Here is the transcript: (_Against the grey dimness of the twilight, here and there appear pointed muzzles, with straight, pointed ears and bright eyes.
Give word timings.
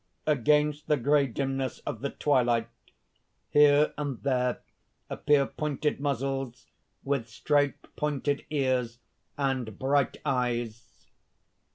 (_Against 0.25 0.87
the 0.87 0.97
grey 0.97 1.27
dimness 1.27 1.77
of 1.85 2.01
the 2.01 2.09
twilight, 2.09 2.69
here 3.51 3.93
and 3.99 4.19
there 4.23 4.63
appear 5.11 5.45
pointed 5.45 5.99
muzzles, 5.99 6.65
with 7.03 7.29
straight, 7.29 7.95
pointed 7.95 8.43
ears 8.49 8.97
and 9.37 9.77
bright 9.77 10.17
eyes. 10.25 10.97